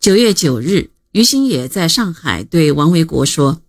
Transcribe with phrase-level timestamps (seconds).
[0.00, 3.60] 九月九日，于新野在上海对王维国说：“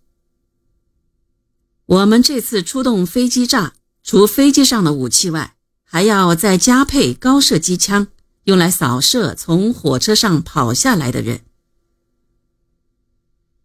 [1.84, 8.06] 我们这次出动飞机炸，除飞机上的武器外，还要再加配高射机枪，
[8.44, 11.42] 用来扫射从火车上跑下来的人。”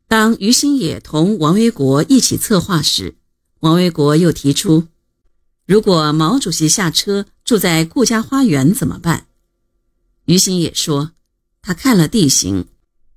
[0.10, 3.16] 当于新野同王维国一起策划时，
[3.62, 4.90] 王维国又提出
[5.66, 9.28] ：“如果毛主席下车住在顾家花园怎么办？”
[10.28, 11.14] 于新野说。
[11.68, 12.66] 他看了地形，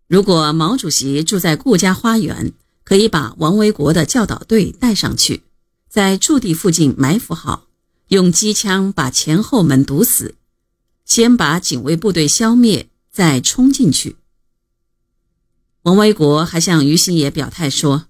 [0.09, 2.53] 如果毛主席住在顾家花园，
[2.83, 5.45] 可以把王维国的教导队带上去，
[5.89, 7.69] 在驻地附近埋伏好，
[8.09, 10.35] 用机枪把前后门堵死，
[11.05, 14.17] 先把警卫部队消灭，再冲进去。
[15.83, 18.07] 王维国还向于新野表态说：“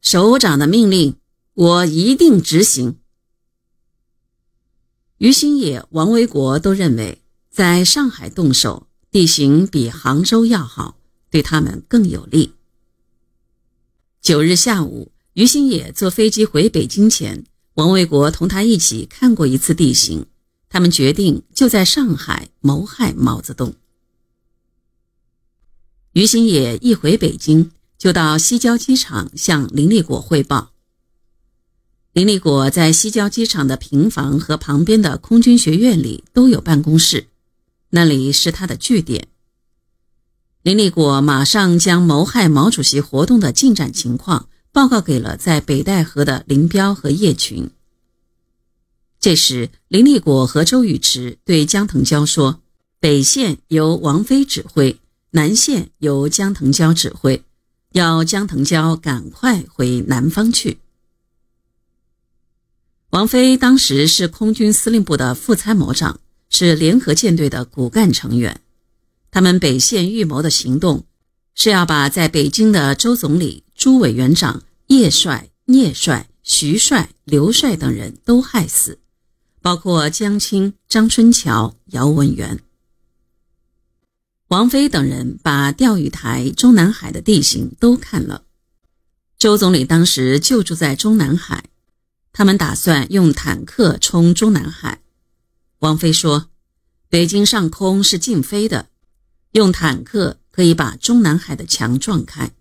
[0.00, 1.16] 首长的命令，
[1.54, 2.98] 我一定执行。”
[5.18, 7.20] 于新野、王维国都认为。
[7.58, 10.96] 在上海动手，地形比杭州要好，
[11.28, 12.52] 对他们更有利。
[14.22, 20.26] 九日下午，于新野坐飞机回北京前，王卫国同他一起看过一次地形，
[20.68, 23.74] 他们决定就在上海谋害毛泽东。
[26.12, 30.70] 于新野一回北京，就到西郊机场向林立果汇报。
[32.12, 37.26] 林立果在西郊机场的平房和旁边的空军学院里都有办公室。
[37.90, 39.28] 那里是他的据点。
[40.62, 47.70] 林立果马上将谋害毛主席活动的进展情况报告给了在北戴河的林彪和叶群。
[49.20, 52.60] 这时，林立果和周宇驰对江腾蛟说
[53.00, 55.00] ：“北线由王飞指挥，
[55.30, 57.42] 南线由江腾蛟指挥，
[57.92, 60.78] 要江腾蛟赶快回南方去。”
[63.10, 66.20] 王菲当时是空军司令部的副参谋长。
[66.50, 68.60] 是联合舰队的骨干成员，
[69.30, 71.04] 他们北线预谋的行动
[71.54, 78.98] 是要把在北京的周总理、朱委员长、叶帅、聂帅、徐帅、刘帅等人都害死，
[79.60, 82.60] 包括江青、张春桥、姚文元、
[84.48, 88.44] 王飞等人，把钓鱼台、中南海的地形都看了。
[89.38, 91.64] 周总理当时就住在中南海，
[92.32, 95.00] 他们打算用坦克冲中南海。
[95.78, 96.50] 王菲说
[97.08, 98.88] ：“北京上空是禁飞的，
[99.52, 102.52] 用坦克可以把中南海的墙撞开。”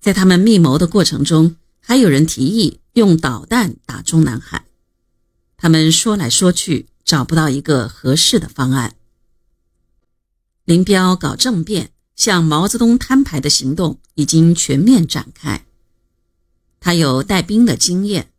[0.00, 4.64] 在他们密谋的过程中，还有人提议用导弹打中南海。
[5.58, 8.96] 他们说来说去，找不到一个合适的方案。
[10.64, 15.66] 林彪搞政变、向毛泽东摊牌的行动已经全面展开，
[16.80, 18.32] 他有带兵的经验。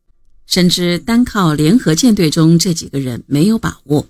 [0.47, 4.07] 深知单靠联合舰队中这几个人没有把握，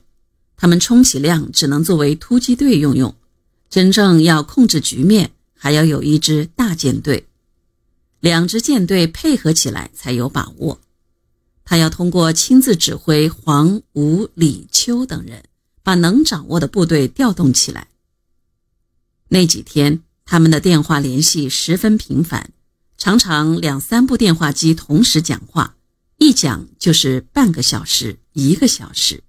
[0.55, 3.15] 他们充其量只能作为突击队用用。
[3.71, 7.25] 真正要控制局面，还要有一支大舰队，
[8.19, 10.79] 两支舰队配合起来才有把握。
[11.65, 15.43] 他要通过亲自指挥黄、吴、李、邱等人，
[15.81, 17.87] 把能掌握的部队调动起来。
[19.29, 22.51] 那几天，他们的电话联系十分频繁，
[22.95, 25.76] 常常两三部电话机同时讲话。
[26.37, 29.23] 讲就是半个小时，一个小时。